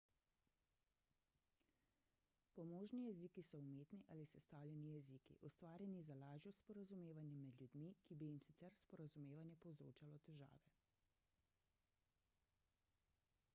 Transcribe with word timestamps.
pomožni 2.55 3.01
jeziki 3.09 3.41
so 3.49 3.59
umetni 3.65 3.99
ali 4.15 4.25
sestavljeni 4.31 4.93
jeziki 4.95 5.35
ustvarjeni 5.49 6.01
za 6.07 6.15
lažjo 6.23 6.51
sporazumevanje 6.61 7.37
med 7.43 7.61
ljudmi 7.61 7.89
ki 8.07 8.15
bi 8.21 8.29
jim 8.31 8.39
sicer 8.47 8.77
sporazumevanje 8.85 9.59
povzročalo 9.67 10.19
težave 10.29 10.63